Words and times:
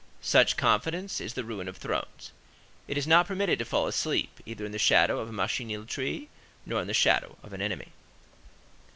Such 0.23 0.57
confidence 0.57 1.21
is 1.21 1.35
the 1.35 1.43
ruin 1.43 1.67
of 1.67 1.77
thrones. 1.77 2.31
It 2.87 2.97
is 2.97 3.05
not 3.05 3.27
permitted 3.27 3.59
to 3.59 3.65
fall 3.65 3.85
asleep, 3.85 4.39
either 4.47 4.65
in 4.65 4.71
the 4.71 4.79
shadow 4.79 5.19
of 5.19 5.29
a 5.29 5.31
machineel 5.31 5.85
tree, 5.85 6.27
nor 6.65 6.81
in 6.81 6.87
the 6.87 6.93
shadow 6.95 7.37
of 7.43 7.53
an 7.53 7.61
army. 7.61 7.89